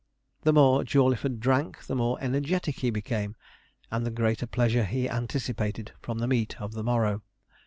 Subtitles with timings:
[0.41, 3.35] The more Jawleyford drank, the more energetic he became,
[3.91, 7.21] and the greater pleasure he anticipated from the meet of the morrow.